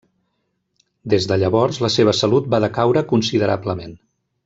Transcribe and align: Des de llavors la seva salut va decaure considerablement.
Des 1.13 1.27
de 1.33 1.37
llavors 1.43 1.81
la 1.85 1.91
seva 1.99 2.17
salut 2.23 2.51
va 2.57 2.61
decaure 2.67 3.05
considerablement. 3.15 3.95